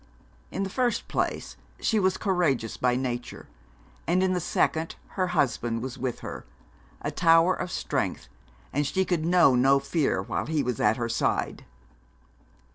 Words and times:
In 0.49 0.63
the 0.63 0.69
first 0.71 1.07
place, 1.07 1.57
she 1.79 1.99
was 1.99 2.17
courageous 2.17 2.75
by 2.75 2.95
nature, 2.95 3.47
and 4.07 4.23
in 4.23 4.33
the 4.33 4.39
second 4.39 4.95
her 5.09 5.27
husband 5.27 5.83
was 5.83 5.99
with 5.99 6.21
her, 6.21 6.43
a 7.03 7.11
tower 7.11 7.53
of 7.53 7.69
strength, 7.69 8.27
and 8.73 8.87
she 8.87 9.05
could 9.05 9.23
know 9.27 9.53
no 9.53 9.77
fear 9.77 10.19
while 10.23 10.47
he 10.47 10.63
was 10.63 10.79
at 10.81 10.97
her 10.97 11.07
side. 11.07 11.65